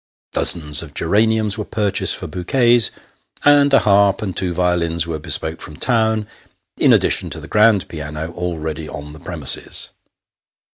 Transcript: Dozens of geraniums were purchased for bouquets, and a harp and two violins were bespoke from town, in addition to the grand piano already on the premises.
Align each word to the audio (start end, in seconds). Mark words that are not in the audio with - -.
Dozens 0.31 0.81
of 0.81 0.95
geraniums 0.95 1.59
were 1.59 1.63
purchased 1.63 2.15
for 2.15 2.25
bouquets, 2.25 2.89
and 3.45 3.71
a 3.71 3.77
harp 3.77 4.23
and 4.23 4.35
two 4.35 4.51
violins 4.51 5.05
were 5.05 5.19
bespoke 5.19 5.61
from 5.61 5.77
town, 5.77 6.25
in 6.79 6.91
addition 6.91 7.29
to 7.29 7.39
the 7.39 7.47
grand 7.47 7.87
piano 7.87 8.31
already 8.33 8.89
on 8.89 9.13
the 9.13 9.19
premises. 9.19 9.91